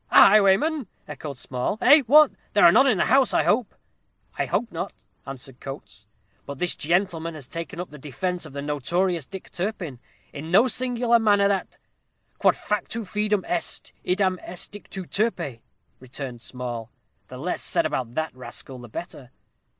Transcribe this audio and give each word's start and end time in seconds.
"A 0.09 0.15
highwayman!" 0.15 0.87
echoed 1.07 1.37
Small. 1.37 1.77
"Eh! 1.79 2.01
what? 2.07 2.31
there 2.53 2.63
are 2.65 2.71
none 2.71 2.87
in 2.87 2.97
the 2.97 3.05
house, 3.05 3.35
I 3.35 3.43
hope." 3.43 3.75
"I 4.35 4.47
hope 4.47 4.71
not," 4.71 4.93
answered 5.27 5.59
Coates. 5.59 6.07
"But 6.47 6.57
this 6.57 6.75
gentleman 6.75 7.35
has 7.35 7.47
taken 7.47 7.79
up 7.79 7.91
the 7.91 7.99
defence 7.99 8.47
of 8.47 8.53
the 8.53 8.63
notorious 8.63 9.27
Dick 9.27 9.51
Turpin 9.51 9.99
in 10.33 10.51
so 10.51 10.67
singular 10.67 11.17
a 11.17 11.19
manner, 11.19 11.47
that" 11.47 11.77
"Quod 12.39 12.55
factu 12.55 13.05
fœdum 13.05 13.43
est, 13.47 13.93
idem 14.03 14.39
est 14.41 14.71
et 14.71 14.71
Dictu 14.89 15.05
Turpe," 15.05 15.59
returned 15.99 16.41
Small. 16.41 16.89
"The 17.27 17.37
less 17.37 17.61
said 17.61 17.85
about 17.85 18.15
that 18.15 18.35
rascal 18.35 18.79
the 18.79 18.89
better." 18.89 19.29